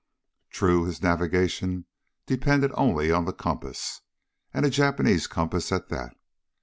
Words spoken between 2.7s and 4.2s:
only on the compass.